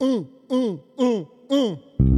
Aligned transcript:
Mm, 0.00 0.26
mm, 0.50 0.80
mm, 0.98 1.26
mm. 1.50 2.13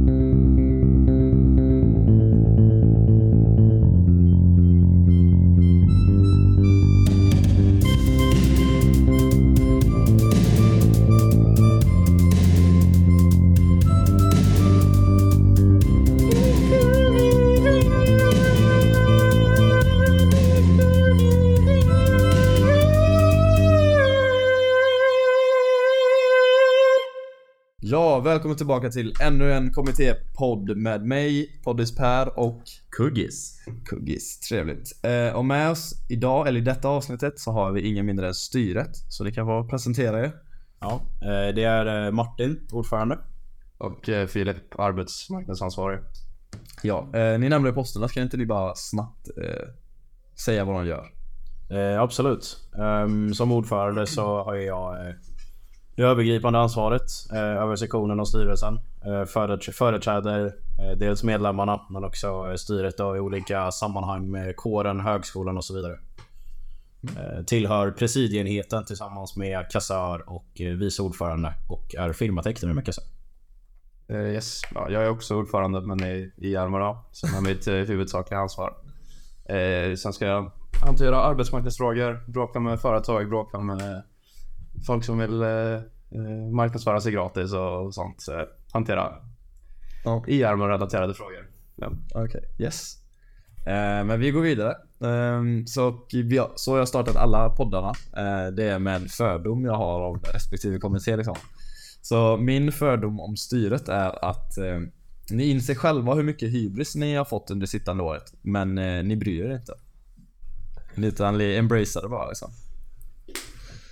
Välkommen 28.23 28.57
tillbaka 28.57 28.89
till 28.89 29.13
ännu 29.21 29.53
en 29.53 29.73
kommittépodd 29.73 30.77
med 30.77 31.05
mig, 31.05 31.59
Poddis 31.63 31.95
Per 31.95 32.39
och 32.39 32.61
Kuggis. 32.89 33.65
Kuggis. 33.85 34.39
Trevligt. 34.39 35.05
Eh, 35.05 35.35
och 35.35 35.45
med 35.45 35.71
oss 35.71 35.93
idag, 36.09 36.47
eller 36.47 36.59
i 36.59 36.63
detta 36.63 36.87
avsnittet, 36.87 37.39
så 37.39 37.51
har 37.51 37.71
vi 37.71 37.81
ingen 37.81 38.05
mindre 38.05 38.27
än 38.27 38.33
styret. 38.33 38.89
Så 39.09 39.23
ni 39.23 39.31
kan 39.31 39.45
få 39.45 39.63
presentera 39.63 40.19
er. 40.19 40.31
Ja, 40.79 41.01
eh, 41.21 41.55
det 41.55 41.63
är 41.63 42.05
eh, 42.05 42.11
Martin, 42.11 42.67
ordförande. 42.71 43.19
Och 43.77 44.09
eh, 44.09 44.27
Filip, 44.27 44.79
arbetsmarknadsansvarig. 44.79 45.99
Ja, 46.81 47.09
eh, 47.13 47.39
ni 47.39 47.49
nämnde 47.49 47.73
posterna. 47.73 48.07
Ska 48.07 48.21
inte 48.21 48.37
ni 48.37 48.45
bara 48.45 48.75
snabbt 48.75 49.27
eh, 49.37 49.67
säga 50.45 50.65
vad 50.65 50.75
de 50.75 50.87
gör? 50.87 51.05
Eh, 51.69 52.01
absolut. 52.01 52.57
Ehm, 52.77 53.33
som 53.33 53.51
ordförande 53.51 54.07
så 54.07 54.43
har 54.43 54.55
jag 54.55 55.07
eh, 55.07 55.13
det 55.97 56.03
övergripande 56.03 56.59
ansvaret 56.59 57.01
eh, 57.33 57.39
över 57.39 57.75
sektionen 57.75 58.19
och 58.19 58.27
styrelsen. 58.27 58.79
Eh, 59.05 59.25
föret- 59.25 59.75
företräder 59.75 60.45
eh, 60.45 60.97
dels 60.97 61.23
medlemmarna 61.23 61.81
men 61.89 62.03
också 62.03 62.27
eh, 62.49 62.55
styret 62.55 62.97
då, 62.97 63.17
i 63.17 63.19
olika 63.19 63.71
sammanhang 63.71 64.31
med 64.31 64.55
kåren, 64.55 64.99
högskolan 64.99 65.57
och 65.57 65.65
så 65.65 65.75
vidare. 65.75 65.99
Eh, 67.17 67.43
tillhör 67.43 67.91
presidieenheten 67.91 68.85
tillsammans 68.85 69.37
med 69.37 69.69
kassör 69.71 70.29
och 70.29 70.61
eh, 70.61 70.67
vice 70.67 71.01
ordförande 71.01 71.53
och 71.69 71.95
är 71.95 72.13
firmatecknare 72.13 72.73
med 72.73 72.85
kassör. 72.85 73.03
Eh, 74.07 74.33
yes. 74.33 74.61
Ja, 74.75 74.89
jag 74.89 75.03
är 75.03 75.09
också 75.09 75.35
ordförande 75.35 75.81
men 75.81 76.03
i, 76.03 76.31
i 76.37 76.55
Almera 76.55 76.97
som 77.11 77.29
är 77.29 77.41
mitt 77.49 77.67
eh, 77.67 77.73
huvudsakliga 77.73 78.39
ansvar. 78.39 78.73
Eh, 79.45 79.95
sen 79.95 80.13
ska 80.13 80.25
jag 80.25 80.51
hantera 80.85 81.21
arbetsmarknadsfrågor, 81.21 82.31
bråka 82.31 82.59
med 82.59 82.81
företag, 82.81 83.29
bråka 83.29 83.59
med 83.59 84.03
folk 84.85 85.03
som 85.03 85.17
vill 85.17 85.41
eh, 85.41 85.73
eh, 86.11 86.51
marknadsföra 86.53 87.01
sig 87.01 87.11
gratis 87.11 87.53
och 87.53 87.93
sånt. 87.93 88.27
Eh, 88.31 88.41
hantera 88.71 89.13
Ja. 90.03 90.23
IRM-relaterade 90.27 91.13
frågor. 91.13 91.49
Ja. 91.75 91.91
Okej, 92.15 92.43
yes. 92.59 92.93
Eh, 93.65 94.03
men 94.05 94.19
vi 94.19 94.31
går 94.31 94.41
vidare. 94.41 94.71
Eh, 95.01 95.43
så, 95.65 95.81
har, 95.91 96.57
så 96.57 96.71
har 96.71 96.77
jag 96.77 96.87
startat 96.87 97.15
alla 97.15 97.49
poddarna. 97.49 97.89
Eh, 98.17 98.53
det 98.53 98.63
är 98.63 98.79
med 98.79 98.95
en 98.95 99.09
fördom 99.09 99.65
jag 99.65 99.75
har 99.77 100.01
om 100.01 100.19
respektive 100.33 100.79
kommitté 100.79 101.15
liksom. 101.15 101.35
Så 102.01 102.37
min 102.37 102.71
fördom 102.71 103.19
om 103.19 103.37
styret 103.37 103.89
är 103.89 104.25
att 104.25 104.57
eh, 104.57 104.79
ni 105.31 105.43
inser 105.49 105.75
själva 105.75 106.13
hur 106.13 106.23
mycket 106.23 106.49
hybris 106.49 106.95
ni 106.95 107.15
har 107.15 107.25
fått 107.25 107.51
under 107.51 107.67
sittande 107.67 108.03
året. 108.03 108.33
Men 108.41 108.75
ni 109.07 109.15
bryr 109.15 109.45
er 109.45 109.55
inte. 109.55 109.73
Utan 110.95 111.37
ni 111.37 111.55
embracear 111.55 112.03
det 112.03 112.09
bara 112.09 112.27
liksom. 112.27 112.51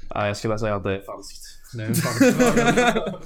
Ja, 0.09 0.27
jag 0.27 0.37
skulle 0.37 0.59
säga 0.59 0.75
att 0.75 0.83
det 0.83 0.95
är 0.95 1.01
falskt. 1.01 1.45
Det 1.73 1.83
är 1.83 1.87
en 1.87 1.95
falsk 1.95 2.35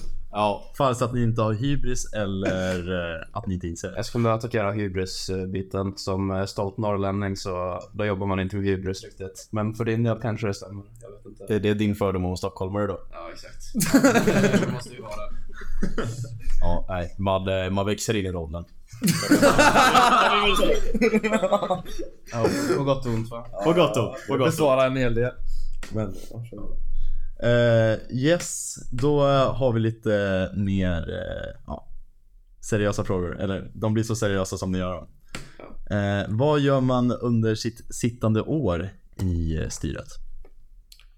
Ja, 0.32 0.72
Falskt 0.78 1.02
att 1.02 1.14
ni 1.14 1.24
inte 1.24 1.42
har 1.42 1.54
hybris 1.54 2.14
eller 2.14 2.92
eh, 2.92 3.22
att 3.32 3.48
ni 3.48 3.54
inte 3.54 3.68
inser 3.68 3.90
det. 3.90 3.96
Jag 3.96 4.06
skulle 4.06 4.32
attackera 4.32 4.72
hybris-biten. 4.72 5.94
Som 5.98 6.32
eh, 6.32 6.46
stolt 6.46 6.78
norrlänning 6.78 7.36
så 7.36 7.80
då 7.94 8.06
jobbar 8.06 8.28
man 8.28 8.40
inte 8.40 8.56
med 8.56 8.66
hybris 8.66 9.04
riktigt. 9.04 9.48
Men 9.52 9.74
för 9.74 9.86
din 9.86 10.04
del 10.04 10.20
kanske 10.22 10.48
det 10.48 10.54
stämmer. 10.54 10.84
Jag 11.02 11.10
vet 11.12 11.26
inte. 11.26 11.56
är 11.56 11.60
det 11.60 11.74
din 11.74 11.96
fördom 11.96 12.26
om 12.26 12.38
stockholmare 12.38 12.88
då? 12.88 13.00
Ja, 13.12 13.30
exakt. 13.34 13.94
det 14.62 14.72
måste 14.72 14.94
ju 14.94 15.02
vara 15.02 15.16
det. 15.16 15.36
Ja, 16.62 16.86
nej. 16.90 17.16
Man, 17.18 17.74
man 17.74 17.86
växer 17.86 18.16
in 18.16 18.26
i 18.26 18.32
rollen. 18.32 18.66
Ja, 22.32 22.48
på 22.78 22.84
gott 22.84 23.06
och 23.06 23.12
ont 23.12 23.30
va? 23.32 23.46
På 23.64 23.74
gott 23.74 23.98
och 23.98 24.16
och. 24.30 24.40
Besvara 24.40 24.86
en 24.86 24.98
hel 24.98 25.14
del. 25.14 25.32
Men, 25.94 26.16
Eh, 27.44 27.98
yes, 28.12 28.76
då 28.92 29.22
har 29.30 29.74
vi 29.74 29.80
lite 29.80 30.52
mer 30.56 31.06
ja, 31.68 31.88
seriösa 32.62 33.04
frågor. 33.04 33.40
Eller 33.40 33.72
de 33.74 33.94
blir 33.94 34.04
så 34.04 34.16
seriösa 34.16 34.58
som 34.58 34.72
ni 34.72 34.78
gör 34.78 34.96
dem. 34.96 35.08
Eh, 35.92 36.26
vad 36.30 36.60
gör 36.60 36.82
man 36.82 37.12
under 37.12 37.56
sitt 37.56 37.96
sittande 37.96 38.42
år 38.42 38.90
i 39.22 39.60
styret? 39.70 40.08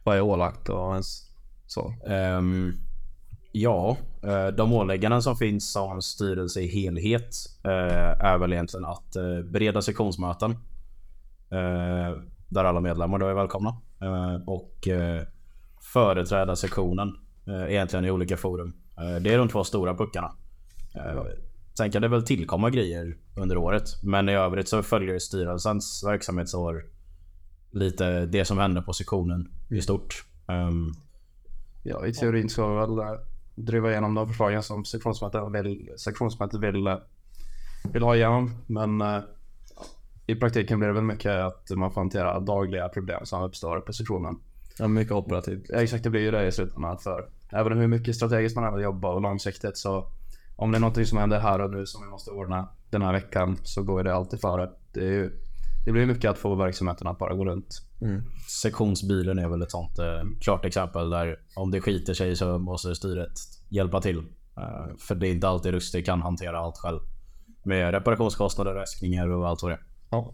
vad 0.03 0.17
är 0.17 0.22
ålagt 0.22 0.69
och 0.69 0.91
ens 0.91 1.29
så? 1.67 1.93
Ehm, 2.07 2.73
ja, 3.51 3.97
de 4.57 4.73
ålägganden 4.73 5.22
som 5.22 5.35
finns 5.35 5.72
som 5.72 6.01
styrelse 6.01 6.61
i 6.61 6.67
helhet 6.67 7.35
är 7.63 8.38
väl 8.38 8.53
egentligen 8.53 8.85
att 8.85 9.11
bereda 9.51 9.81
sektionsmöten. 9.81 10.57
Där 12.49 12.63
alla 12.63 12.79
medlemmar 12.79 13.19
då 13.19 13.28
är 13.28 13.33
välkomna. 13.33 13.75
Eh, 14.01 14.41
Och 14.47 14.88
eh, 14.88 15.23
företräda 15.94 16.56
sektionen 16.56 17.17
eh, 17.47 17.72
egentligen 17.72 18.06
i 18.06 18.12
olika 18.12 18.38
forum. 18.38 18.73
Det 19.22 19.34
är 19.34 19.38
de 19.38 19.50
två 19.50 19.63
stora 19.63 19.95
puckarna. 19.95 20.31
Sen 21.78 21.91
kan 21.91 22.01
det 22.01 22.07
väl 22.07 22.23
tillkomma 22.23 22.69
grejer 22.69 23.17
under 23.38 23.57
året. 23.57 23.84
Men 24.03 24.29
i 24.29 24.34
övrigt 24.34 24.67
så 24.67 24.84
följer 24.84 25.19
styrelsens 25.19 26.03
verksamhetsår 26.07 26.85
lite 27.72 28.25
det 28.25 28.45
som 28.45 28.57
händer 28.57 28.81
på 28.81 28.94
sektionen 28.94 29.51
i 29.69 29.81
stort. 29.81 30.25
Ehm, 30.47 30.91
Ja, 31.84 32.06
i 32.06 32.13
teorin 32.13 32.50
ska 32.50 32.67
vi 32.67 32.75
väl 32.75 33.17
driva 33.56 33.91
igenom 33.91 34.16
de 34.16 34.28
förslagen 34.28 34.63
som 34.63 34.85
sektionsmötet 34.85 35.41
vill, 35.53 35.90
sektionsmötet 35.97 36.59
vill, 36.59 36.97
vill 37.94 38.03
ha 38.03 38.16
igenom. 38.16 38.51
Men 38.67 39.01
i 40.31 40.36
praktiken 40.36 40.80
blir 40.80 40.88
det 40.88 40.94
väl 40.94 41.03
mycket 41.03 41.31
att 41.31 41.69
man 41.69 41.92
får 41.92 42.02
hantera 42.02 42.40
dagliga 42.40 42.90
problem 42.90 43.19
som 43.25 43.44
uppstår 43.44 43.80
på 43.80 43.94
sektionen. 43.94 44.40
Ja, 44.80 44.88
mycket 44.88 45.14
operativt. 45.14 45.69
Exakt, 45.69 46.03
det 46.03 46.09
blir 46.09 46.22
ju 46.22 46.31
det 46.31 46.47
i 46.47 46.52
slutändan. 46.52 46.97
För 46.97 47.30
även 47.52 47.78
hur 47.78 47.88
mycket 47.88 48.16
strategiskt 48.16 48.56
man 48.56 48.74
vill 48.74 48.84
jobba 48.84 49.14
och 49.14 49.22
långsiktigt 49.22 49.78
så 49.78 50.08
om 50.56 50.72
det 50.72 50.78
är 50.78 50.80
någonting 50.80 51.06
som 51.06 51.18
händer 51.18 51.40
här 51.40 51.62
och 51.62 51.72
nu 51.72 51.86
som 51.86 52.03
vi 52.03 52.09
måste 52.09 52.31
ordna 52.31 52.70
den 52.90 53.02
här 53.02 53.14
veckan 53.14 53.58
så 53.64 53.84
går 53.84 54.03
det 54.03 54.16
alltid 54.16 54.41
före. 54.41 54.70
Det, 54.94 55.00
är 55.00 55.12
ju, 55.12 55.31
det 55.86 55.91
blir 55.91 56.06
mycket 56.06 56.31
att 56.31 56.38
få 56.38 56.56
verksamheten 56.56 57.08
att 57.08 57.18
bara 57.18 57.34
gå 57.34 57.46
runt. 57.46 57.81
Sektionsbilen 58.62 59.40
är 59.40 59.50
väl 59.50 59.62
ett 59.62 59.72
sånt 59.72 60.00
eh, 60.00 60.24
klart 60.41 60.66
exempel 60.66 61.09
där 61.09 61.40
om 61.56 61.72
det 61.72 61.81
skiter 61.81 62.14
sig 62.14 62.36
så 62.36 62.59
måste 62.59 62.96
styret 62.96 63.31
hjälpa 63.70 64.02
till. 64.02 64.18
Eh, 64.58 64.96
för 65.00 65.16
det 65.16 65.28
är 65.28 65.31
inte 65.31 65.47
alltid 65.47 65.72
Rusty 65.72 66.03
kan 66.03 66.22
hantera 66.22 66.59
allt 66.59 66.78
själv. 66.78 67.00
Med 67.64 67.91
reparationskostnader, 67.91 68.74
räskningar 68.74 69.28
och 69.28 69.47
allt 69.47 69.64
vad 69.64 69.72
det 69.72 69.75
är. 69.75 69.91
Ja. 70.11 70.33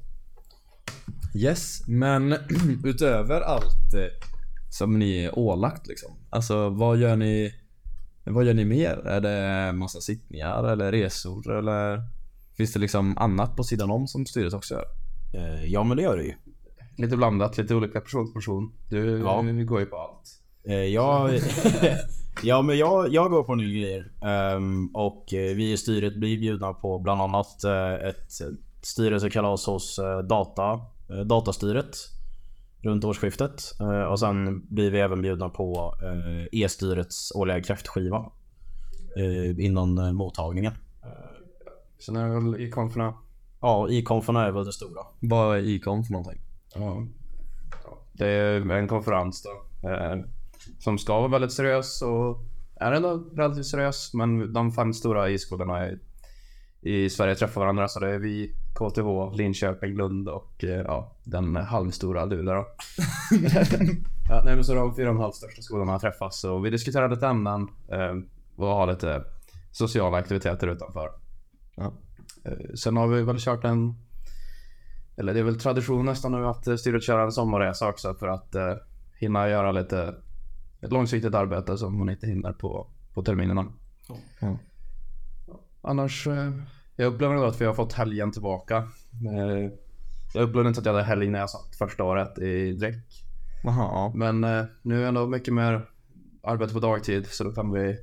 Yes, 1.35 1.87
men 1.87 2.33
utöver 2.85 3.41
allt 3.41 3.93
eh, 3.93 4.27
som 4.69 4.99
ni 4.99 5.23
är 5.23 5.39
ålagt 5.39 5.87
liksom. 5.87 6.11
Alltså 6.29 6.69
vad 6.69 6.97
gör 6.97 7.15
ni? 7.15 7.53
Vad 8.23 8.45
gör 8.45 8.53
ni 8.53 8.65
mer? 8.65 9.07
Är 9.07 9.21
det 9.21 9.73
massa 9.73 10.01
sittningar 10.01 10.63
eller 10.63 10.91
resor 10.91 11.57
eller? 11.57 12.01
Finns 12.57 12.73
det 12.73 12.79
liksom 12.79 13.17
annat 13.17 13.55
på 13.55 13.63
sidan 13.63 13.91
om 13.91 14.07
som 14.07 14.25
styret 14.25 14.53
också 14.53 14.73
gör? 14.73 14.85
Eh, 15.33 15.65
ja 15.65 15.83
men 15.83 15.97
det 15.97 16.03
gör 16.03 16.17
det 16.17 16.23
ju. 16.23 16.33
Lite 16.97 17.17
blandat, 17.17 17.57
lite 17.57 17.75
olika 17.75 18.01
person 18.01 18.33
person. 18.33 18.73
Du 18.89 19.19
Ja. 19.19 19.41
vi 19.41 19.63
går 19.63 19.79
ju 19.79 19.85
på 19.85 19.97
allt. 19.97 20.41
Eh, 20.63 20.75
jag, 20.75 21.39
ja 22.43 22.61
men 22.61 22.77
jag, 22.77 23.13
jag 23.13 23.31
går 23.31 23.43
på 23.43 23.55
nya 23.55 23.79
grejer. 23.81 24.11
Ehm, 24.25 24.87
och 24.95 25.25
vi 25.31 25.71
i 25.71 25.77
styret 25.77 26.15
blir 26.15 26.39
bjudna 26.39 26.73
på 26.73 26.99
bland 26.99 27.21
annat 27.21 27.63
ett 28.03 28.31
styrelsekalas 28.81 29.65
hos 29.65 29.99
eh, 29.99 30.19
Data, 30.19 30.81
eh, 31.09 31.19
Datastyret. 31.25 31.97
Runt 32.81 33.03
årsskiftet. 33.03 33.61
Eh, 33.79 34.01
och 34.01 34.19
sen 34.19 34.65
blir 34.67 34.91
vi 34.91 34.99
även 34.99 35.21
bjudna 35.21 35.49
på 35.49 35.95
E-styrets 36.51 37.31
årliga 37.35 37.61
kräftskiva. 37.61 38.31
Inom 39.57 39.97
eh, 39.97 40.11
mottagningen. 40.11 40.73
Sen 41.99 42.15
är 42.15 42.29
det 42.29 42.33
väl 42.33 42.61
i 42.61 42.69
konferna. 42.69 43.13
Ja, 43.61 43.89
i-konferna 43.89 44.45
är 44.45 44.51
väl 44.51 44.65
det 44.65 44.73
stora. 44.73 45.01
Vad 45.19 45.57
är 45.57 45.61
ICOM 45.61 46.03
för 46.03 46.11
någonting? 46.11 46.41
Ja. 46.75 47.05
Det 48.13 48.27
är 48.27 48.71
en 48.71 48.87
konferens 48.87 49.43
då. 49.43 49.49
Som 50.79 50.97
ska 50.97 51.19
vara 51.19 51.27
väldigt 51.27 51.51
seriös 51.51 52.01
och 52.01 52.39
är 52.75 52.91
ändå 52.91 53.23
relativt 53.35 53.65
seriös. 53.65 54.13
Men 54.13 54.53
de 54.53 54.71
fem 54.71 54.93
stora 54.93 55.29
i-skolorna 55.29 55.89
i, 55.89 55.99
i 56.81 57.09
Sverige 57.09 57.35
träffar 57.35 57.61
varandra. 57.61 57.87
Så 57.87 57.99
det 57.99 58.09
är 58.09 58.19
vi, 58.19 58.55
KTH, 58.77 59.37
Linköping, 59.37 59.97
Lund 59.97 60.29
och 60.29 60.63
eh, 60.63 60.69
ja, 60.69 61.15
den 61.23 61.55
halvstora 61.55 62.25
Luleå 62.25 62.55
ja, 64.29 64.41
nej, 64.45 64.55
men 64.55 64.63
så 64.63 64.73
de 64.73 64.95
fyra 64.95 65.09
och 65.09 65.15
en 65.15 65.21
halv 65.21 65.31
största 65.31 65.61
skolorna 65.61 65.99
träffas 65.99 66.43
och 66.43 66.65
vi 66.65 66.69
diskuterar 66.69 67.09
lite 67.09 67.27
ämnen. 67.27 67.67
Eh, 67.91 68.15
och 68.55 68.67
ha 68.67 68.85
lite 68.85 69.23
sociala 69.71 70.17
aktiviteter 70.17 70.67
utanför. 70.67 71.09
Ja. 71.75 71.93
Eh, 72.43 72.73
Sen 72.75 72.97
har 72.97 73.07
vi 73.07 73.21
väl 73.21 73.39
kört 73.39 73.63
en, 73.63 73.95
eller 75.17 75.33
det 75.33 75.39
är 75.39 75.43
väl 75.43 75.59
tradition 75.59 76.05
nästan 76.05 76.31
nu 76.31 76.45
att 76.47 76.67
eh, 76.67 76.75
styret 76.75 77.03
kör 77.03 77.19
en 77.19 77.31
sommarresa 77.31 77.89
också 77.89 78.13
för 78.13 78.27
att 78.27 78.55
eh, 78.55 78.73
hinna 79.19 79.49
göra 79.49 79.71
lite 79.71 80.15
ett 80.81 80.91
långsiktigt 80.91 81.35
arbete 81.35 81.77
som 81.77 81.97
man 81.97 82.09
inte 82.09 82.27
hinner 82.27 82.53
på, 82.53 82.87
på 83.13 83.23
terminerna. 83.23 83.65
Ja. 84.39 84.57
Annars, 85.81 86.27
eh, 86.27 86.51
jag 86.97 87.13
upplever 87.13 87.45
att 87.47 87.61
vi 87.61 87.65
har 87.65 87.73
fått 87.73 87.93
helgen 87.93 88.31
tillbaka. 88.31 88.77
Eh, 88.77 89.71
Jag 90.33 90.43
upplevde 90.43 90.67
inte 90.69 90.79
att 90.79 90.85
jag 90.85 90.93
hade 90.93 91.05
helg 91.05 91.29
när 91.29 91.39
jag 91.39 91.49
satt 91.49 91.75
första 91.75 92.03
året 92.03 92.39
i 92.39 92.73
dräck. 92.73 92.95
Jaha. 93.63 94.11
Men 94.15 94.43
eh, 94.43 94.63
nu 94.81 94.95
är 94.97 95.01
det 95.01 95.07
ändå 95.07 95.27
mycket 95.27 95.53
mer 95.53 95.85
arbete 96.43 96.73
på 96.73 96.79
dagtid 96.79 97.27
så 97.27 97.43
då 97.43 97.51
kan 97.51 97.71
vi, 97.71 97.97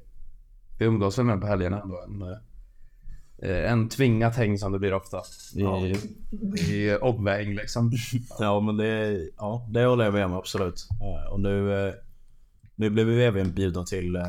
vi 0.79 0.85
umgås 0.87 1.19
mer 1.19 1.37
på 1.37 1.47
helgerna 1.47 1.81
ändå 1.83 2.03
än 2.03 2.23
eh, 3.43 3.73
en 3.73 3.89
tvingat 3.89 4.37
häng 4.37 4.59
som 4.59 4.73
det 4.73 4.79
blir 4.79 4.95
ofta 4.95 5.23
i, 5.57 5.95
i 6.73 6.97
omväg 6.97 7.55
liksom. 7.55 7.93
Ja 8.41 8.61
men 8.61 8.77
det, 8.77 9.21
ja, 9.37 9.67
det 9.71 9.85
håller 9.85 10.05
jag 10.05 10.15
med 10.15 10.25
om 10.25 10.33
absolut. 10.35 10.87
Eh, 11.03 11.33
Och 11.33 11.41
nu, 11.41 11.87
eh, 11.89 11.95
nu 12.77 12.91
blev 12.91 13.07
vi 13.07 13.25
även 13.25 13.53
bjudna 13.55 13.85
till 13.85 14.17
eh, 14.17 14.23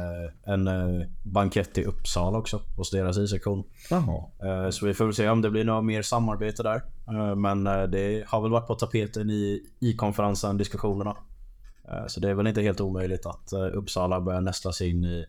en 0.53 0.67
eh, 0.67 1.07
bankett 1.23 1.77
i 1.77 1.83
Uppsala 1.83 2.37
också 2.37 2.61
hos 2.75 2.91
deras 2.91 3.17
I-sektion. 3.17 3.63
Eh, 4.43 4.69
Så 4.69 4.85
vi 4.85 4.93
får 4.93 5.05
väl 5.05 5.13
se 5.13 5.29
om 5.29 5.41
det 5.41 5.49
blir 5.49 5.63
något 5.63 5.85
mer 5.85 6.01
samarbete 6.01 6.63
där. 6.63 6.81
Men 7.35 7.63
det 7.63 8.23
har 8.27 8.41
väl 8.41 8.51
varit 8.51 8.67
på 8.67 8.75
tapeten 8.75 9.29
i 9.29 9.63
i-konferensen, 9.79 10.57
diskussionerna. 10.57 11.17
Så 12.07 12.19
det 12.19 12.29
är 12.29 12.33
väl 12.33 12.47
inte 12.47 12.61
helt 12.61 12.81
omöjligt 12.81 13.25
att 13.25 13.53
Uppsala 13.73 14.21
börjar 14.21 14.41
nästla 14.41 14.71
sig 14.73 14.89
in 14.89 15.05
i 15.05 15.25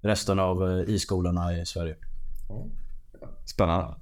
resten 0.00 0.38
av 0.38 0.84
i-skolorna 0.88 1.58
i 1.58 1.66
Sverige. 1.66 1.96
Spännande. 3.44 3.94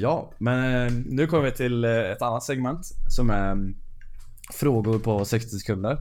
Ja, 0.00 0.32
men 0.38 1.00
nu 1.00 1.26
kommer 1.26 1.44
vi 1.44 1.52
till 1.52 1.84
ett 1.84 2.22
annat 2.22 2.42
segment 2.42 2.86
som 3.08 3.30
är 3.30 3.52
mm, 3.52 3.76
frågor 4.52 4.98
på 4.98 5.24
60 5.24 5.58
sekunder. 5.58 5.98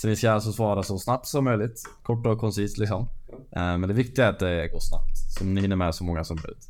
Så 0.00 0.08
ni 0.08 0.16
ska 0.16 0.30
alltså 0.30 0.52
svara 0.52 0.82
så 0.82 0.98
snabbt 0.98 1.26
som 1.26 1.44
möjligt. 1.44 1.82
Kort 2.02 2.26
och 2.26 2.38
koncist 2.38 2.78
liksom. 2.78 3.08
Eh, 3.32 3.78
men 3.78 3.80
det 3.80 3.94
viktiga 3.94 4.26
är 4.26 4.30
att 4.30 4.38
det 4.38 4.68
går 4.68 4.80
snabbt. 4.80 5.16
Så 5.38 5.44
ni 5.44 5.60
hinner 5.60 5.76
med 5.76 5.94
så 5.94 6.04
många 6.04 6.24
som 6.24 6.36
möjligt. 6.36 6.68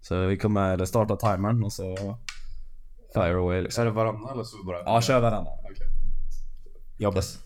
Så 0.00 0.26
vi 0.26 0.36
kommer 0.36 0.84
starta 0.84 1.16
timern 1.16 1.64
och 1.64 1.72
så 1.72 1.96
fire 3.14 3.36
away 3.36 3.62
liksom. 3.62 3.82
Är 3.82 3.86
det 3.86 3.92
varannan 3.92 4.32
eller 4.32 4.44
så 4.44 4.64
bara? 4.66 4.78
Ja, 4.84 5.00
kör 5.00 5.20
varandra. 5.20 5.50
Okej. 5.62 5.86
Jobbes. 6.98 7.38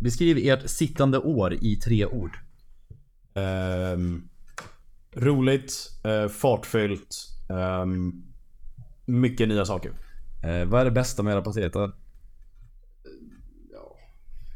Beskriv 0.00 0.38
ert 0.38 0.70
sittande 0.70 1.18
år 1.18 1.54
i 1.54 1.76
tre 1.76 2.06
ord. 2.06 2.38
Ehm, 3.34 4.28
roligt, 5.16 5.72
eh, 6.04 6.28
fartfyllt, 6.28 7.16
ehm, 7.50 8.12
mycket 9.06 9.48
nya 9.48 9.64
saker. 9.64 9.92
Eh, 10.42 10.64
vad 10.64 10.80
är 10.80 10.84
det 10.84 10.90
bästa 10.90 11.22
med 11.22 11.32
era 11.32 11.42
pateter? 11.42 11.92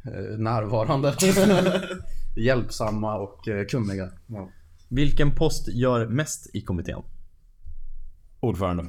Eh, 0.07 0.39
närvarande. 0.39 1.15
Hjälpsamma 2.37 3.15
och 3.19 3.49
eh, 3.49 3.67
kunniga. 3.67 4.11
Ja. 4.27 4.51
Vilken 4.89 5.31
post 5.31 5.69
gör 5.69 6.07
mest 6.07 6.55
i 6.55 6.61
kommittén? 6.61 7.03
Ordförande. 8.41 8.87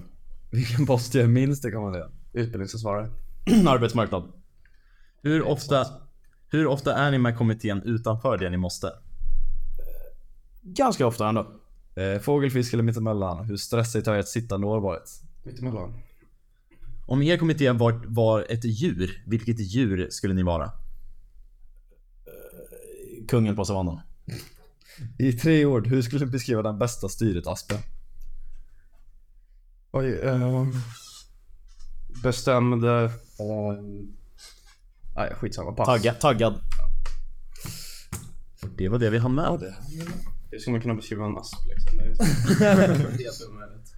Vilken 0.51 0.85
post 0.85 1.15
gör 1.15 1.27
minst 1.27 1.63
det 1.63 1.71
kan 1.71 1.81
man 1.81 1.93
säga. 1.93 2.09
Utbildningsansvarig. 2.33 3.09
Arbetsmarknad. 3.67 4.31
Hur 5.21 5.41
ofta, 5.41 5.87
hur 6.49 6.67
ofta 6.67 6.95
är 6.95 7.11
ni 7.11 7.17
med 7.17 7.37
kommittén 7.37 7.81
utanför 7.81 8.37
det 8.37 8.49
ni 8.49 8.57
måste? 8.57 8.91
Ganska 10.61 11.07
ofta 11.07 11.29
ändå. 11.29 11.47
Eh, 11.95 12.19
fågelfisk 12.19 12.73
eller 12.73 12.83
mittemellan? 12.83 13.45
Hur 13.45 13.57
stressigt 13.57 14.07
har 14.07 14.15
ert 14.15 14.27
sittande 14.27 14.67
år 14.67 14.79
varit? 14.79 15.21
Mittemellan. 15.43 15.93
Om 17.05 17.21
er 17.21 17.37
kommitté 17.37 17.71
var, 17.71 18.01
var 18.07 18.45
ett 18.49 18.65
djur, 18.65 19.23
vilket 19.25 19.59
djur 19.59 20.07
skulle 20.09 20.33
ni 20.33 20.43
vara? 20.43 20.71
Kungen 23.27 23.55
på 23.55 23.65
savannen. 23.65 23.99
I 25.19 25.33
tre 25.33 25.65
ord, 25.65 25.87
hur 25.87 26.01
skulle 26.01 26.25
du 26.25 26.31
beskriva 26.31 26.61
den 26.61 26.79
bästa 26.79 27.09
styret 27.09 27.47
Aspen? 27.47 27.77
Oj. 29.91 30.19
Eh, 30.23 30.67
bestämde... 32.23 33.03
Eh, 33.03 33.83
nej, 35.15 35.33
skitsamma. 35.35 35.71
Pass. 35.71 35.87
Taggad. 35.87 36.19
taggad. 36.19 36.61
Det 38.77 38.89
var 38.89 38.99
det 38.99 39.09
vi 39.09 39.17
hann 39.17 39.35
med. 39.35 39.73
Det 40.51 40.59
ska 40.59 40.71
man 40.71 40.81
kunna 40.81 40.95
beskriva 40.95 41.25
en 41.25 41.37
asp 41.37 41.55
liksom. 41.65 41.97
Det 42.59 42.65
är 42.65 42.77
helt 42.87 43.47
omöjligt. 43.49 43.93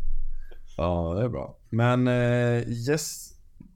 Ja, 0.78 1.14
det 1.18 1.24
är 1.24 1.30
bra. 1.30 1.58
Men 1.70 2.08
eh, 2.08 2.70
yes. 2.70 3.30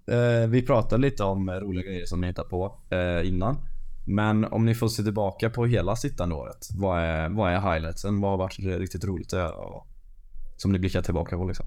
Eh, 0.08 0.48
vi 0.50 0.62
pratade 0.62 1.02
lite 1.02 1.24
om 1.24 1.50
roliga 1.50 1.86
grejer 1.86 2.06
som 2.06 2.22
ni 2.22 2.28
hittar 2.28 2.44
på 2.44 2.80
eh, 2.90 3.28
innan. 3.28 3.58
Men 4.06 4.46
om 4.46 4.66
ni 4.66 4.76
får 4.76 4.88
se 4.88 5.04
tillbaka 5.04 5.50
på 5.50 5.66
hela 5.66 5.96
sittande 5.96 6.36
året. 6.36 6.70
Vad 6.76 7.00
är, 7.00 7.30
vad 7.30 7.52
är 7.54 7.74
highlightsen? 7.74 8.22
Vad 8.22 8.32
har 8.32 8.38
varit 8.38 8.60
riktigt 8.60 9.06
roligt 9.06 9.34
att 9.34 9.40
göra? 9.40 9.82
Som 10.58 10.72
ni 10.72 10.80
blickar 10.80 11.02
tillbaka 11.02 11.38
på 11.38 11.46
liksom. 11.46 11.66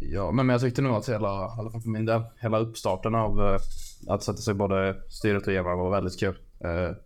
Ja, 0.00 0.32
men 0.32 0.48
jag 0.48 0.60
tyckte 0.60 0.82
nog 0.82 0.96
att 0.96 1.08
hela, 1.08 1.28
i 1.28 1.58
alla 1.58 1.70
fall 1.70 1.80
för 1.80 1.90
min 1.90 2.04
del, 2.04 2.22
hela 2.40 2.58
uppstarten 2.58 3.14
av 3.14 3.40
eh, 3.40 3.60
att 4.08 4.22
sätta 4.22 4.38
sig 4.38 4.54
både 4.54 4.96
styret 5.08 5.46
och 5.46 5.52
Eva 5.52 5.76
var 5.76 5.90
väldigt 5.90 6.20
kul. 6.20 6.38
Eh, 6.60 6.96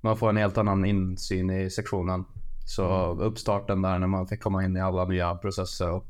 man 0.00 0.16
får 0.16 0.28
en 0.28 0.36
helt 0.36 0.58
annan 0.58 0.84
insyn 0.84 1.50
i 1.50 1.70
sektionen. 1.70 2.24
Så 2.66 3.14
uppstarten 3.14 3.82
där 3.82 3.98
när 3.98 4.06
man 4.06 4.26
fick 4.26 4.42
komma 4.42 4.64
in 4.64 4.76
i 4.76 4.80
alla 4.80 5.04
nya 5.04 5.34
processer 5.34 5.90
och 5.90 6.06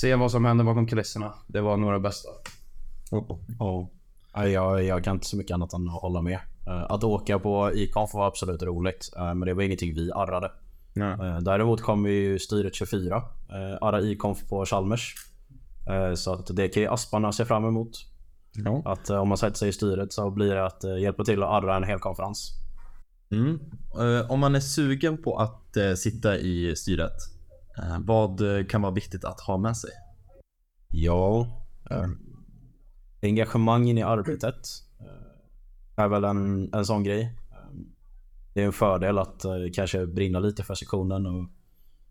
se 0.00 0.14
vad 0.14 0.30
som 0.30 0.44
hände 0.44 0.64
bakom 0.64 0.86
kulisserna. 0.86 1.34
Det 1.46 1.60
var 1.60 1.76
nog 1.76 1.92
det 1.92 2.00
bästa. 2.00 2.28
Ja. 3.10 3.38
Nej, 3.60 3.90
Jag, 4.34 4.84
jag 4.84 5.04
kan 5.04 5.14
inte 5.16 5.26
så 5.26 5.36
mycket 5.36 5.54
annat 5.54 5.72
än 5.72 5.88
att 5.88 6.02
hålla 6.02 6.22
med. 6.22 6.38
Eh, 6.66 6.82
Att 6.90 7.04
åka 7.04 7.38
på 7.38 7.70
Iconf 7.74 8.14
var 8.14 8.26
absolut 8.26 8.62
roligt. 8.62 9.12
eh, 9.16 9.24
Men 9.34 9.40
det 9.40 9.54
var 9.54 9.62
ingenting 9.62 9.94
vi 9.94 10.12
arrade. 10.12 10.52
Eh, 11.12 11.38
Däremot 11.38 11.82
kom 11.82 12.06
ju 12.06 12.38
styret 12.38 12.74
24. 12.74 13.16
eh, 13.16 13.22
Arra 13.80 14.00
Iconf 14.00 14.48
på 14.48 14.64
Chalmers. 14.66 15.14
Så 16.14 16.32
att 16.32 16.56
det 16.56 16.68
kan 16.68 16.82
ju 16.82 16.88
Asparna 16.88 17.32
se 17.32 17.44
fram 17.44 17.64
emot. 17.64 17.90
Ja. 18.64 18.82
Att 18.84 19.10
om 19.10 19.28
man 19.28 19.38
sätter 19.38 19.56
sig 19.56 19.68
i 19.68 19.72
styret 19.72 20.12
så 20.12 20.30
blir 20.30 20.54
det 20.54 20.66
att 20.66 20.84
hjälpa 21.00 21.24
till 21.24 21.42
att 21.42 21.48
arra 21.50 21.76
en 21.76 21.84
hel 21.84 21.98
konferens. 21.98 22.50
Mm. 23.30 23.58
Om 24.28 24.40
man 24.40 24.54
är 24.54 24.60
sugen 24.60 25.22
på 25.22 25.36
att 25.36 25.76
sitta 25.98 26.36
i 26.36 26.76
styret, 26.76 27.12
vad 27.98 28.40
kan 28.70 28.82
vara 28.82 28.92
viktigt 28.92 29.24
att 29.24 29.40
ha 29.40 29.56
med 29.58 29.76
sig? 29.76 29.90
Ja. 30.88 31.46
Engagemangen 33.24 33.98
i 33.98 34.02
arbetet 34.02 34.68
eh, 35.00 36.04
är 36.04 36.08
väl 36.08 36.24
en, 36.24 36.74
en 36.74 36.86
sån 36.86 37.04
grej. 37.04 37.22
Ehm, 37.22 37.86
det 38.54 38.62
är 38.62 38.66
en 38.66 38.72
fördel 38.72 39.18
att 39.18 39.44
eh, 39.44 39.52
kanske 39.74 40.06
brinna 40.06 40.38
lite 40.38 40.62
för 40.62 40.74
sektionen 40.74 41.26
och 41.26 41.48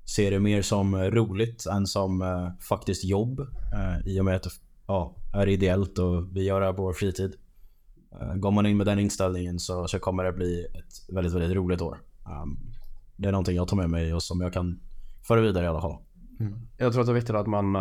se 0.05 0.29
det 0.29 0.39
mer 0.39 0.61
som 0.61 0.95
roligt 0.95 1.65
än 1.65 1.87
som 1.87 2.21
eh, 2.21 2.49
faktiskt 2.69 3.03
jobb. 3.03 3.47
I 4.05 4.19
och 4.19 4.25
med 4.25 4.35
att 4.35 4.43
det 4.43 4.49
ja, 4.87 5.15
är 5.33 5.47
ideellt 5.47 5.99
och 5.99 6.35
vi 6.35 6.43
gör 6.43 6.59
det 6.59 6.65
här 6.65 6.73
på 6.73 6.83
vår 6.83 6.93
fritid. 6.93 7.35
Ehm, 8.21 8.41
går 8.41 8.51
man 8.51 8.65
in 8.65 8.77
med 8.77 8.85
den 8.85 8.99
inställningen 8.99 9.59
så, 9.59 9.87
så 9.87 9.99
kommer 9.99 10.23
det 10.23 10.33
bli 10.33 10.65
ett 10.65 11.15
väldigt, 11.15 11.33
väldigt 11.33 11.55
roligt 11.57 11.81
år. 11.81 12.01
Ehm, 12.25 12.57
det 13.15 13.27
är 13.27 13.31
någonting 13.31 13.55
jag 13.55 13.67
tar 13.67 13.77
med 13.77 13.89
mig 13.89 14.13
och 14.13 14.23
som 14.23 14.41
jag 14.41 14.53
kan 14.53 14.79
föra 15.27 15.41
vidare 15.41 15.65
i 15.65 15.67
alla 15.67 15.81
fall. 15.81 15.97
Mm. 16.39 16.59
Jag 16.77 16.91
tror 16.91 17.01
att 17.01 17.07
det 17.07 17.11
är 17.11 17.15
viktigt 17.15 17.35
att 17.35 17.47
man 17.47 17.75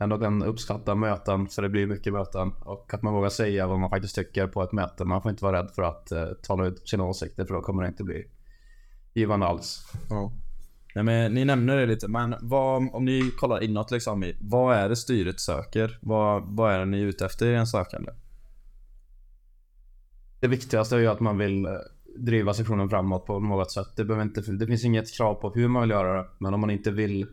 ändå 0.00 0.18
kan 0.18 0.42
uppskatta 0.42 0.94
möten, 0.94 1.46
för 1.48 1.62
det 1.62 1.68
blir 1.68 1.86
mycket 1.86 2.12
möten. 2.12 2.52
Och 2.64 2.94
att 2.94 3.02
man 3.02 3.14
vågar 3.14 3.28
säga 3.28 3.66
vad 3.66 3.78
man 3.78 3.90
faktiskt 3.90 4.14
tycker 4.14 4.46
på 4.46 4.62
ett 4.62 4.72
möte. 4.72 5.04
Man 5.04 5.22
får 5.22 5.30
inte 5.30 5.44
vara 5.44 5.58
rädd 5.62 5.70
för 5.74 5.82
att 5.82 6.12
eh, 6.12 6.26
tala 6.42 6.66
ut 6.66 6.88
sina 6.88 7.04
åsikter, 7.04 7.44
för 7.44 7.54
då 7.54 7.60
kommer 7.60 7.82
det 7.82 7.88
inte 7.88 8.04
bli 8.04 8.24
givande 9.14 9.46
alls. 9.46 9.92
Nej, 10.94 11.04
men 11.04 11.34
ni 11.34 11.44
nämner 11.44 11.76
det 11.76 11.86
lite, 11.86 12.08
men 12.08 12.34
vad, 12.40 12.88
om 12.94 13.04
ni 13.04 13.30
kollar 13.38 13.62
inåt 13.62 13.90
liksom. 13.90 14.24
i- 14.24 14.36
Vad 14.40 14.76
är 14.76 14.88
det 14.88 14.96
styret 14.96 15.40
söker? 15.40 15.98
Vad, 16.02 16.42
vad 16.56 16.72
är 16.72 16.78
det 16.78 16.84
ni 16.84 17.02
är 17.02 17.06
ute 17.06 17.26
efter 17.26 17.46
i 17.46 17.54
en 17.54 17.66
sökande? 17.66 18.12
Det 20.40 20.48
viktigaste 20.48 20.96
är 20.96 21.00
ju 21.00 21.06
att 21.06 21.20
man 21.20 21.38
vill 21.38 21.64
eh, 21.66 21.72
driva 22.18 22.54
sektionen 22.54 22.88
framåt 22.88 23.26
på 23.26 23.40
något 23.40 23.70
sätt. 23.72 23.86
Det, 23.96 24.04
behöver 24.04 24.24
inte, 24.24 24.40
det 24.40 24.66
finns 24.66 24.84
inget 24.84 25.16
krav 25.16 25.34
på 25.34 25.50
hur 25.50 25.68
man 25.68 25.82
vill 25.82 25.90
göra 25.90 26.22
det, 26.22 26.28
men 26.38 26.54
om 26.54 26.60
man 26.60 26.70
inte 26.70 26.90
vill 26.90 27.26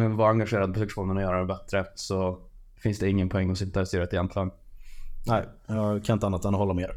vara 0.00 0.30
engagerad 0.30 0.74
på 0.74 0.80
sektionen 0.80 1.16
och 1.16 1.22
göra 1.22 1.40
det 1.40 1.46
bättre 1.46 1.86
så 1.94 2.38
finns 2.82 2.98
det 2.98 3.10
ingen 3.10 3.28
poäng 3.28 3.50
att 3.50 3.58
sitta 3.58 3.82
i 3.82 3.86
styret 3.86 4.12
egentligen. 4.12 4.50
Nej, 5.26 5.48
jag 5.66 6.04
kan 6.04 6.14
inte 6.14 6.26
annat 6.26 6.44
än 6.44 6.54
att 6.54 6.60
hålla 6.60 6.74
med. 6.74 6.90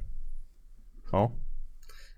Ja. 1.12 1.32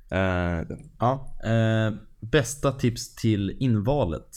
Eh, 0.09 0.77
Ja. 0.99 1.35
Eh, 1.43 1.93
bästa 2.19 2.71
tips 2.71 3.15
till 3.15 3.57
invalet? 3.59 4.27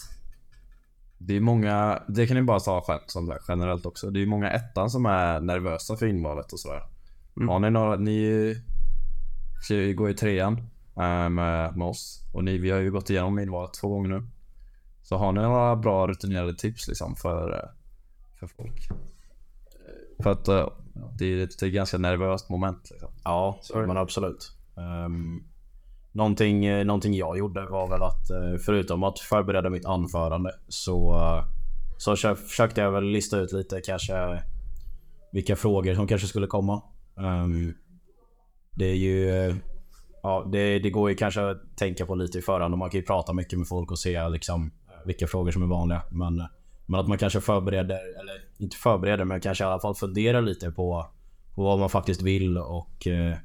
Det 1.19 1.37
är 1.37 1.41
många, 1.41 2.03
det 2.09 2.27
kan 2.27 2.37
ni 2.37 2.43
bara 2.43 2.61
som 3.07 3.27
där, 3.27 3.39
generellt 3.49 3.87
också. 3.87 4.11
Det 4.11 4.19
är 4.19 4.21
ju 4.21 4.27
många 4.27 4.51
ettan 4.51 4.91
som 4.91 5.07
är 5.07 5.41
nervösa 5.41 5.97
för 5.97 6.07
invalet 6.07 6.53
och 6.53 6.61
sådär. 6.61 6.83
Har 7.49 7.59
ni 7.59 7.71
några, 7.71 7.97
ni 7.97 8.57
går 9.97 10.11
i 10.11 10.15
trean 10.15 10.57
eh, 10.97 11.29
med, 11.29 11.77
med 11.77 11.83
oss. 11.87 12.25
Och 12.33 12.45
ni, 12.45 12.59
vi 12.59 12.71
har 12.71 12.79
ju 12.79 12.91
gått 12.91 13.11
igenom 13.11 13.39
invalet 13.39 13.75
två 13.75 13.89
gånger 13.89 14.09
nu. 14.09 14.27
Så 15.11 15.17
har 15.17 15.33
ni 15.33 15.43
några 15.43 15.77
bra 15.77 16.07
rutinerade 16.07 16.55
tips 16.55 16.89
liksom 16.89 17.17
för, 17.17 17.53
eh, 17.53 17.69
för 18.41 18.47
folk? 18.47 18.89
För 20.23 20.31
att 20.31 20.49
eh, 20.49 20.69
det 21.19 21.25
är 21.25 21.45
ett 21.45 21.61
ganska 21.61 21.99
nervöst 21.99 22.49
moment 22.49 22.91
liksom. 22.91 23.09
Ja, 23.25 23.61
men 23.75 23.97
absolut. 23.97 24.53
Um, 24.75 25.45
någonting, 26.13 26.65
eh, 26.65 26.85
någonting 26.85 27.15
jag 27.15 27.39
gjorde 27.39 27.67
var 27.67 27.89
väl 27.89 28.03
att 28.03 28.27
förutom 28.65 29.05
att 29.05 29.19
förbereda 29.19 29.71
mitt 29.71 29.85
anförande 29.85 30.53
så, 30.69 31.21
så 31.99 32.17
försökte 32.17 32.81
jag 32.81 32.93
väl 32.93 33.05
lista 33.05 33.39
ut 33.39 33.53
lite 33.53 33.81
kanske 33.81 34.43
vilka 35.33 35.57
frågor 35.57 35.95
som 35.95 36.07
kanske 36.07 36.27
skulle 36.27 36.47
komma. 36.47 36.83
Ehm, 37.19 37.75
det 38.71 38.87
är 38.87 38.97
ju... 38.97 39.55
Ja, 40.23 40.49
det, 40.53 40.79
det 40.79 40.91
går 40.91 41.11
ju 41.11 41.17
kanske 41.17 41.51
att 41.51 41.77
tänka 41.77 42.07
på 42.07 42.15
lite 42.15 42.39
i 42.39 42.43
förhand 42.43 42.75
och 42.75 42.79
man 42.79 42.91
kan 42.91 43.01
ju 43.01 43.07
prata 43.07 43.33
mycket 43.33 43.59
med 43.59 43.69
folk 43.69 43.91
och 43.91 43.99
se 43.99 44.29
liksom 44.29 44.71
vilka 45.05 45.27
frågor 45.27 45.51
som 45.51 45.63
är 45.63 45.67
vanliga. 45.67 46.03
Men, 46.11 46.49
men 46.87 47.01
att 47.01 47.09
man 47.09 47.19
kanske 47.19 47.41
förbereder, 47.41 48.21
eller 48.21 48.35
inte 48.59 48.77
förbereder 48.77 49.25
men 49.25 49.41
kanske 49.41 49.65
i 49.65 49.67
alla 49.67 49.81
fall 49.81 49.95
funderar 49.95 50.43
lite 50.43 50.71
på, 50.71 51.07
på 51.55 51.63
vad 51.63 51.79
man 51.79 51.91
faktiskt 51.91 52.23
vill 52.23 52.59
och 52.59 53.07
eh, 53.07 53.37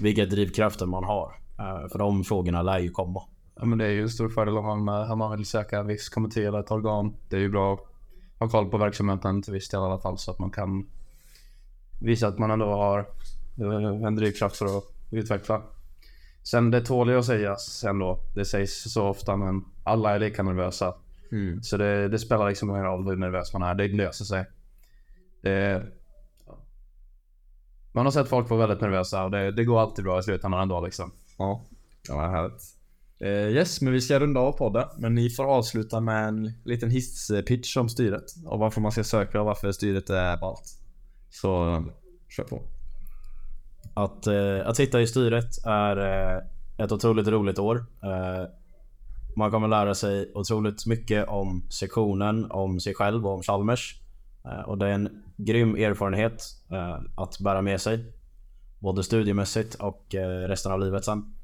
vilka 0.00 0.26
drivkrafter 0.26 0.86
man 0.86 1.04
har. 1.04 1.34
Eh, 1.58 1.88
för 1.88 1.98
de 1.98 2.24
frågorna 2.24 2.62
lär 2.62 2.78
ju 2.78 2.90
komma. 2.90 3.22
Ja, 3.54 3.64
men 3.64 3.78
det 3.78 3.84
är 3.84 3.90
ju 3.90 4.02
en 4.02 4.08
stor 4.08 4.28
fördel 4.28 4.58
om 4.58 4.84
man, 4.84 5.02
eh, 5.02 5.12
om 5.12 5.18
man 5.18 5.36
vill 5.36 5.46
söka 5.46 5.78
en 5.78 5.86
viss 5.86 6.08
kommitté 6.08 6.44
eller 6.44 6.60
ett 6.60 6.70
organ. 6.70 7.16
Det 7.28 7.36
är 7.36 7.40
ju 7.40 7.48
bra 7.48 7.72
att 7.72 7.80
ha 8.38 8.48
koll 8.48 8.70
på 8.70 8.78
verksamheten 8.78 9.42
till 9.42 9.52
viss 9.52 9.68
del 9.68 9.80
i 9.80 9.84
alla 9.84 9.98
fall 9.98 10.18
så 10.18 10.30
att 10.30 10.38
man 10.38 10.50
kan 10.50 10.86
visa 12.00 12.28
att 12.28 12.38
man 12.38 12.50
ändå 12.50 12.66
har 12.66 12.98
eh, 13.58 14.06
en 14.06 14.16
drivkraft 14.16 14.56
för 14.56 14.78
att 14.78 14.84
utveckla. 15.10 15.62
Sen 16.42 16.70
det 16.70 16.80
tål 16.80 17.10
ju 17.10 17.18
att 17.18 17.24
sägas 17.24 17.84
ändå. 17.84 18.18
Det 18.34 18.44
sägs 18.44 18.92
så 18.92 19.06
ofta 19.06 19.36
men 19.36 19.64
alla 19.84 20.14
är 20.14 20.18
lika 20.18 20.42
nervösa. 20.42 20.94
Så 21.62 21.76
det, 21.76 22.08
det 22.08 22.18
spelar 22.18 22.48
liksom 22.48 22.70
ingen 22.70 22.84
roll 22.84 23.08
hur 23.08 23.16
nervös 23.16 23.52
man 23.52 23.62
är. 23.62 23.74
Det 23.74 23.88
löser 23.88 24.24
sig. 24.24 24.46
Det, 25.42 25.82
man 27.92 28.06
har 28.06 28.10
sett 28.10 28.28
folk 28.28 28.50
vara 28.50 28.60
väldigt 28.60 28.80
nervösa 28.80 29.24
och 29.24 29.30
det, 29.30 29.52
det 29.52 29.64
går 29.64 29.80
alltid 29.80 30.04
bra 30.04 30.18
i 30.18 30.22
slutändan 30.22 30.62
ändå 30.62 30.80
liksom. 30.80 31.12
Ja, 31.38 31.64
det 32.06 32.12
var 32.12 32.28
härligt. 32.28 32.62
Eh, 33.18 33.56
yes, 33.56 33.80
men 33.80 33.92
vi 33.92 34.00
ska 34.00 34.20
runda 34.20 34.40
av 34.40 34.52
podden. 34.52 34.88
Men 34.98 35.14
ni 35.14 35.30
får 35.30 35.44
avsluta 35.44 36.00
med 36.00 36.28
en 36.28 36.52
liten 36.64 36.90
hisspitch 36.90 37.76
om 37.76 37.88
styret. 37.88 38.24
Och 38.46 38.58
varför 38.58 38.80
man 38.80 38.92
ska 38.92 39.04
söka 39.04 39.40
och 39.40 39.46
varför 39.46 39.72
styret 39.72 40.10
är 40.10 40.36
ballt. 40.36 40.78
Så, 41.30 41.84
kör 42.28 42.44
på. 42.44 42.62
Att, 43.94 44.26
eh, 44.26 44.60
att 44.66 44.76
sitta 44.76 45.00
i 45.00 45.06
styret 45.06 45.66
är 45.66 45.96
eh, 45.96 46.42
ett 46.84 46.92
otroligt 46.92 47.28
roligt 47.28 47.58
år. 47.58 47.84
Eh, 48.02 48.48
man 49.36 49.50
kommer 49.50 49.68
lära 49.68 49.94
sig 49.94 50.32
otroligt 50.34 50.86
mycket 50.86 51.28
om 51.28 51.62
sektionen, 51.70 52.50
om 52.50 52.80
sig 52.80 52.94
själv 52.94 53.26
och 53.26 53.34
om 53.34 53.42
Chalmers. 53.42 54.00
Eh, 54.44 54.60
och 54.60 54.78
det 54.78 54.86
är 54.86 54.92
en 54.92 55.22
grym 55.36 55.74
erfarenhet 55.74 56.44
eh, 56.70 56.98
att 57.14 57.38
bära 57.40 57.62
med 57.62 57.80
sig. 57.80 58.12
Både 58.78 59.04
studiemässigt 59.04 59.74
och 59.74 60.14
eh, 60.14 60.48
resten 60.48 60.72
av 60.72 60.80
livet 60.80 61.04
sen. 61.04 61.34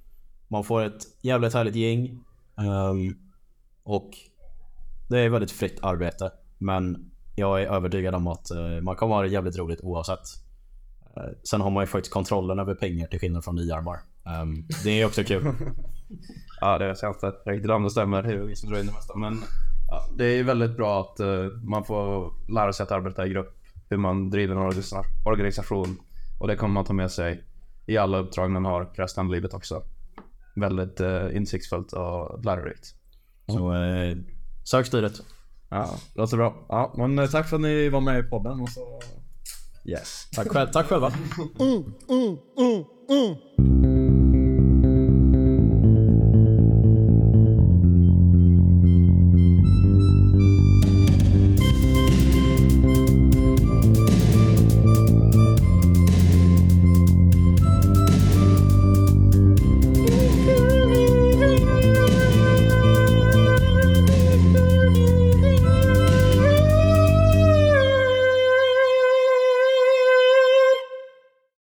Man 0.49 0.65
får 0.65 0.83
ett 0.83 1.03
jävligt 1.23 1.55
härligt 1.55 1.75
gäng. 1.75 2.25
Ehm, 2.59 3.17
och 3.83 4.11
det 5.09 5.19
är 5.19 5.29
väldigt 5.29 5.51
fritt 5.51 5.79
arbete. 5.83 6.31
Men 6.59 7.11
jag 7.37 7.63
är 7.63 7.67
övertygad 7.67 8.15
om 8.15 8.27
att 8.27 8.51
eh, 8.51 8.81
man 8.83 8.97
kommer 8.97 9.15
ha 9.15 9.23
det 9.23 9.29
jävligt 9.29 9.59
roligt 9.59 9.81
oavsett. 9.83 10.46
Eh, 11.17 11.23
Sen 11.43 11.61
har 11.61 11.71
man 11.71 11.83
ju 11.83 11.87
faktiskt 11.87 12.13
kontrollen 12.13 12.59
över 12.59 12.75
pengar 12.75 13.07
till 13.07 13.21
skillnad 13.21 13.45
från 13.45 13.55
nyarmar. 13.57 13.99
Um, 14.43 14.69
det 14.85 14.91
är 15.01 15.07
också 15.07 15.25
kul. 15.25 15.45
Ja, 16.61 16.79
det 16.79 16.97
ska 16.97 17.07
jag 17.07 17.15
inte 17.15 17.51
riktigt 17.51 17.71
om 17.71 17.83
det 17.83 17.91
stämmer. 17.91 18.23
Är 18.23 18.37
vi 18.37 18.57
som 18.57 18.71
drar 18.71 18.79
in 18.81 18.87
det 18.87 18.93
mesta. 18.93 19.17
Men 19.17 19.43
ja, 19.91 20.03
det 20.19 20.25
är 20.25 20.37
ju 20.37 20.43
väldigt 20.43 20.77
bra 20.77 21.01
att 21.01 21.21
eh, 21.21 21.45
man 21.63 21.85
får 21.85 22.33
lära 22.53 22.73
sig 22.73 22.85
att 22.85 22.91
arbeta 22.93 23.27
i 23.27 23.29
grupp. 23.31 23.57
Hur 23.89 23.97
man 23.97 24.31
driver 24.31 24.55
en 24.55 24.61
organisa- 24.63 25.05
organisation. 25.27 25.97
Och 26.41 26.49
det 26.49 26.57
kommer 26.57 26.75
man 26.75 26.85
ta 26.85 26.93
med 26.93 27.11
sig 27.11 27.45
i 27.87 27.97
alla 27.97 28.19
uppdrag 28.19 28.51
man 28.51 28.65
har 28.65 28.91
resten 28.95 29.27
av 29.27 29.33
livet 29.33 29.55
också. 29.55 29.83
Väldigt 30.57 31.01
uh, 31.01 31.37
insiktsfullt 31.37 31.93
och 31.93 32.45
lärorikt. 32.45 32.95
Så 33.47 33.75
eh, 33.75 34.17
sök 34.65 34.87
styret. 34.87 35.13
Ja, 35.69 35.95
låter 36.15 36.37
bra. 36.37 36.67
Ja, 36.69 36.95
men 36.97 37.29
tack 37.29 37.49
för 37.49 37.57
att 37.57 37.63
ni 37.63 37.89
var 37.89 38.01
med 38.01 38.19
i 38.19 38.23
podden 38.23 38.61
och 38.61 38.69
så... 38.69 39.01
Yes. 39.89 40.29
Tack, 40.35 40.49
själv, 40.49 40.71
tack 40.71 40.87
själva. 40.87 41.13
Mm, 41.61 41.85
mm, 42.09 42.39
mm, 42.59 42.85
mm. 43.11 43.86